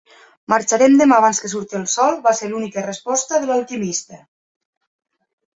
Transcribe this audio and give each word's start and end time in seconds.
"Marxarem 0.53 0.95
demà 1.01 1.19
abans 1.23 1.41
que 1.43 1.51
surti 1.51 1.77
el 1.81 1.83
sol" 1.95 2.17
va 2.25 2.33
ser 2.39 2.49
l'única 2.53 2.85
resposta 2.89 3.43
de 3.45 3.51
l'alquimista. 3.51 4.23